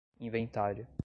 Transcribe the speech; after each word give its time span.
inventário 0.27 0.87